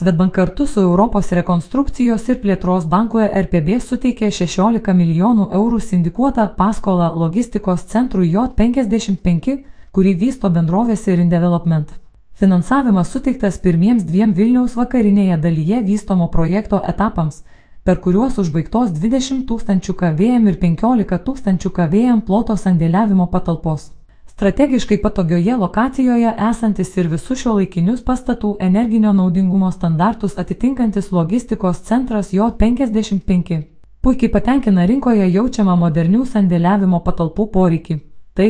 Svetbank 0.00 0.34
kartu 0.34 0.66
su 0.66 0.80
Europos 0.80 1.26
rekonstrukcijos 1.36 2.22
ir 2.32 2.38
plėtros 2.40 2.86
banku 2.88 3.18
RPB 3.20 3.74
suteikė 3.84 4.30
16 4.32 4.94
milijonų 4.96 5.44
eurų 5.58 5.80
sindikuotą 5.86 6.46
paskolą 6.60 7.10
logistikos 7.22 7.84
centrui 7.90 8.30
J55, 8.32 9.58
kurį 9.92 10.14
vysto 10.22 10.48
bendrovės 10.54 11.04
Irin 11.12 11.28
Development. 11.28 11.92
Finansavimas 12.32 13.12
suteiktas 13.12 13.60
pirmiems 13.60 14.08
dviem 14.08 14.32
Vilniaus 14.32 14.78
vakarinėje 14.80 15.36
dalyje 15.44 15.84
vystomo 15.92 16.30
projekto 16.32 16.80
etapams, 16.94 17.42
per 17.84 18.00
kuriuos 18.00 18.40
užbaigtos 18.40 18.96
20 18.96 19.44
tūkstančių 19.52 20.00
kavėjam 20.00 20.48
ir 20.48 20.56
15 20.64 21.24
tūkstančių 21.28 21.76
kavėjam 21.82 22.24
ploto 22.24 22.56
sandėliavimo 22.56 23.28
patalpos. 23.28 23.90
Strategiškai 24.40 25.02
patogioje 25.02 25.56
lokacijoje 25.56 26.30
esantis 26.50 26.94
ir 26.96 27.08
visų 27.12 27.34
šio 27.36 27.50
laikinius 27.58 27.98
pastatų 28.00 28.54
energinio 28.66 29.10
naudingumo 29.12 29.68
standartus 29.74 30.38
atitinkantis 30.40 31.10
logistikos 31.12 31.82
centras 31.88 32.30
J55. 32.32 33.58
Puikiai 34.00 34.30
patenkina 34.32 34.86
rinkoje 34.88 35.26
jaučiamą 35.34 35.74
modernių 35.82 36.24
sandėliavimo 36.30 37.02
patalpų 37.08 37.46
poreikį. 37.56 37.98
Tai, 38.32 38.46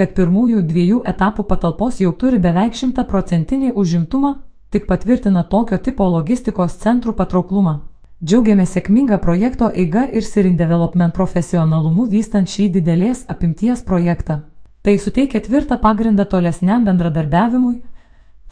kad 0.00 0.14
pirmųjų 0.16 0.62
dviejų 0.70 1.02
etapų 1.12 1.44
patalpos 1.52 2.00
jau 2.00 2.14
turi 2.24 2.40
beveik 2.40 2.80
šimtaprocentinį 2.80 3.74
užimtumą, 3.84 4.32
tik 4.72 4.88
patvirtina 4.88 5.44
tokio 5.44 5.76
tipo 5.76 6.08
logistikos 6.16 6.78
centrų 6.86 7.12
patrauklumą. 7.20 7.76
Džiaugiamės 8.24 8.72
sėkminga 8.78 9.20
projekto 9.20 9.68
eiga 9.68 10.08
ir 10.08 10.24
Sirin 10.24 10.56
Development 10.56 11.12
profesionalumu 11.12 12.08
vystant 12.16 12.48
šį 12.48 12.72
didelės 12.80 13.26
apimties 13.28 13.84
projektą. 13.84 14.40
Tai 14.84 14.98
suteikia 15.00 15.40
tvirtą 15.40 15.78
pagrindą 15.80 16.24
tolesniam 16.28 16.84
bendradarbiavimui, 16.84 17.80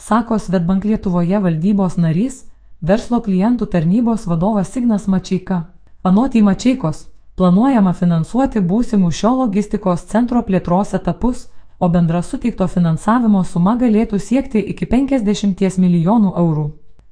sako 0.01 0.39
Svetbank 0.41 0.85
Lietuvoje 0.89 1.39
valdybos 1.45 1.99
narys, 2.01 2.47
verslo 2.81 3.21
klientų 3.21 3.69
tarnybos 3.69 4.25
vadovas 4.27 4.73
Signas 4.73 5.05
Mačiaika. 5.13 5.59
Anot 6.03 6.33
į 6.33 6.43
Mačiaikos, 6.49 7.13
Planuojama 7.37 7.95
finansuoti 7.97 8.61
būsimų 8.61 9.09
šio 9.19 9.31
logistikos 9.43 10.03
centro 10.09 10.43
plėtros 10.49 10.91
etapus, 10.99 11.47
o 11.81 11.89
bendra 11.89 12.21
suteikto 12.23 12.67
finansavimo 12.69 13.41
suma 13.45 13.73
galėtų 13.81 14.19
siekti 14.21 14.61
iki 14.73 14.89
50 14.91 15.79
milijonų 15.85 16.35
eurų. 16.43 16.67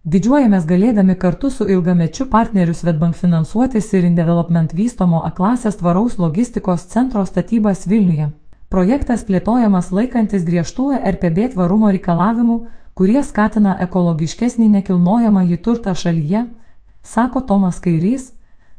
Didžiuojamės 0.04 0.66
galėdami 0.68 1.16
kartu 1.22 1.50
su 1.50 1.68
ilgamečiu 1.68 2.26
partneriu 2.32 2.74
Svetbank 2.74 3.16
finansuoti 3.16 3.80
Sirin 3.80 4.14
Development 4.14 4.72
vystomo 4.72 5.24
A 5.24 5.30
klasės 5.30 5.80
tvaraus 5.80 6.18
logistikos 6.18 6.84
centro 6.92 7.24
statybas 7.24 7.86
Vilniuje. 7.88 8.30
Projektas 8.70 9.24
plėtojamas 9.26 9.88
laikantis 9.90 10.44
griežtų 10.46 10.92
RPB 11.02 11.48
tvarumo 11.56 11.88
reikalavimų, 11.90 12.58
kurie 12.94 13.18
skatina 13.26 13.72
ekologiškesnį 13.82 14.68
nekilnojamą 14.76 15.42
į 15.50 15.58
turtą 15.64 15.90
šalyje, 15.98 16.44
sako 17.02 17.42
Tomas 17.48 17.80
Kairys, 17.82 18.28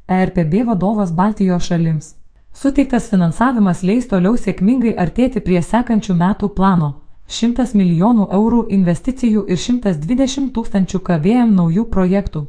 ERPB 0.07 0.63
vadovas 0.69 1.11
Baltijos 1.11 1.67
šalims. 1.67 2.13
Suteiktas 2.55 3.09
finansavimas 3.11 3.83
leis 3.83 4.07
toliau 4.07 4.39
sėkmingai 4.39 4.95
artėti 4.95 5.43
prie 5.43 5.59
sekančių 5.59 6.15
metų 6.23 6.53
plano- 6.55 6.93
100 7.41 7.75
milijonų 7.75 8.31
eurų 8.39 8.63
investicijų 8.79 9.45
ir 9.51 9.57
120 9.57 10.51
tūkstančių 10.55 11.03
KVM 11.03 11.51
naujų 11.59 11.85
projektų. 11.91 12.47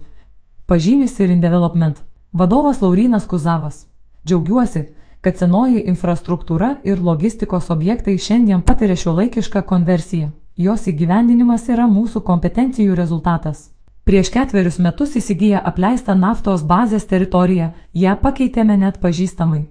Pažymys 0.69 1.19
ir 1.19 1.31
Indevelopment. 1.31 1.97
Vadovas 2.33 2.81
Laurinas 2.81 3.27
Kuzavas. 3.27 3.87
Džiaugiuosi, 4.27 4.87
kad 5.23 5.39
senoji 5.39 5.85
infrastruktūra 5.87 6.77
ir 6.85 7.03
logistikos 7.03 7.71
objektai 7.71 8.17
šiandien 8.19 8.63
patiria 8.67 8.97
šio 8.99 9.15
laikišką 9.19 9.63
konversiją. 9.69 10.33
Jos 10.57 10.89
įgyvendinimas 10.91 11.69
yra 11.71 11.87
mūsų 11.89 12.21
kompetencijų 12.27 12.97
rezultatas. 12.99 13.71
Prieš 14.05 14.33
ketverius 14.35 14.81
metus 14.83 15.15
įsigiję 15.17 15.61
apleistą 15.63 16.17
naftos 16.19 16.65
bazės 16.67 17.07
teritoriją, 17.07 17.71
ją 17.95 18.17
pakeitėme 18.23 18.77
net 18.77 18.99
pažįstamai. 19.01 19.63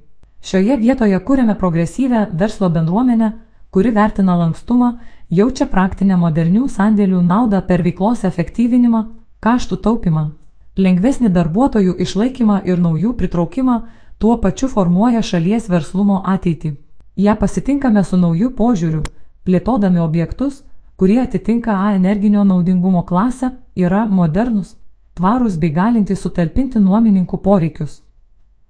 Šioje 0.42 0.78
vietoje 0.80 1.20
kūrėme 1.20 1.58
progresyvę 1.60 2.30
verslo 2.34 2.70
bendruomenę, 2.70 3.32
kuri 3.72 3.92
vertina 3.92 4.38
lankstumą, 4.40 4.94
jaučia 5.30 5.68
praktinę 5.68 6.18
modernių 6.18 6.70
sandėlių 6.72 7.22
naudą 7.28 7.60
per 7.68 7.84
veiklos 7.84 8.24
efektyvinimą, 8.30 9.04
kaštų 9.44 9.78
taupimą, 9.84 10.30
lengvesnį 10.78 11.30
darbuotojų 11.36 11.98
išlaikymą 12.06 12.62
ir 12.66 12.80
naujų 12.80 13.14
pritraukimą, 13.20 13.82
tuo 14.22 14.38
pačiu 14.38 14.68
formuoja 14.70 15.22
šalies 15.26 15.70
verslumo 15.70 16.20
ateitį. 16.34 16.76
Ja 17.16 17.34
pasitinkame 17.36 18.04
su 18.04 18.20
nauju 18.22 18.52
požiūriu, 18.60 19.02
plėtodami 19.46 20.00
objektus, 20.04 20.60
kurie 20.96 21.18
atitinka 21.22 21.78
A 21.86 21.96
energinio 21.96 22.44
naudingumo 22.44 23.02
klasę, 23.02 23.50
yra 23.76 24.04
modernus, 24.06 24.76
tvarūs 25.18 25.58
bei 25.58 25.74
galintys 25.74 26.22
sutalpinti 26.22 26.80
nuomininkų 26.80 27.42
poreikius, 27.48 27.98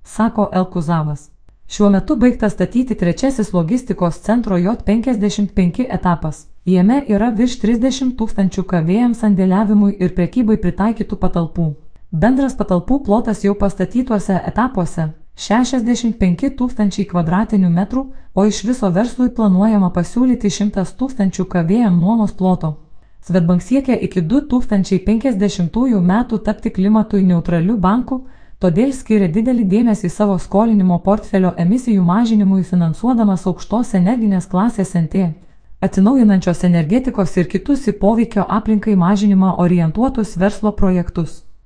sako 0.04 0.48
Elkuzavas. 0.54 1.30
Šiuo 1.68 1.90
metu 1.90 2.16
baigtas 2.16 2.56
statyti 2.56 2.96
trečiasis 2.96 3.52
logistikos 3.54 4.24
centro 4.24 4.56
J55 4.56 5.86
etapas. 6.00 6.46
Jame 6.66 7.04
yra 7.08 7.30
virš 7.36 7.60
30 7.60 8.16
tūkstančių 8.20 8.64
kavėjams 8.72 9.20
sandėliavimui 9.24 9.98
ir 10.00 10.16
prekybai 10.16 10.58
pritaikytų 10.64 11.20
patalpų. 11.26 11.74
Bendras 12.12 12.56
patalpų 12.56 13.04
plotas 13.04 13.44
jau 13.44 13.56
pastatytuose 13.56 14.40
etapuose 14.48 15.12
65 15.42 16.52
tūkstančiai 16.58 17.08
kvadratinių 17.10 17.70
metrų, 17.74 18.04
o 18.38 18.46
iš 18.46 18.60
viso 18.68 18.92
verslui 18.94 19.32
planuojama 19.34 19.90
pasiūlyti 19.96 20.52
100 20.54 20.86
tūkstančių 21.00 21.48
kavėjam 21.50 21.98
nuomos 21.98 22.36
ploto. 22.38 22.76
Svetbank 23.26 23.66
siekia 23.66 23.98
iki 23.98 24.22
2050 24.22 26.00
metų 26.12 26.40
tapti 26.46 26.70
klimatui 26.70 27.24
neutraliu 27.26 27.78
banku, 27.78 28.22
todėl 28.62 28.94
skiria 28.94 29.28
didelį 29.34 29.66
dėmesį 29.74 30.10
savo 30.10 30.38
skolinimo 30.38 31.00
portfelio 31.02 31.56
emisijų 31.58 32.06
mažinimui 32.06 32.64
finansuodamas 32.64 33.48
aukštos 33.50 33.96
energinės 33.98 34.46
klasės 34.46 34.94
NT, 34.94 35.32
atsinaujinančios 35.82 36.64
energetikos 36.70 37.38
ir 37.38 37.50
kitus 37.50 37.88
į 37.90 37.98
poveikio 37.98 38.46
aplinkai 38.46 38.94
mažinimą 38.94 39.56
orientuotus 39.58 40.38
verslo 40.38 40.72
projektus. 40.72 41.42